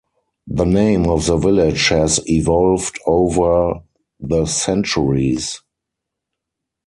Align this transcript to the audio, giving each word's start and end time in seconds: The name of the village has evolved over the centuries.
The 0.47 0.65
name 0.65 1.05
of 1.07 1.27
the 1.27 1.37
village 1.37 1.89
has 1.89 2.19
evolved 2.27 2.97
over 3.05 3.81
the 4.19 4.47
centuries. 4.47 5.61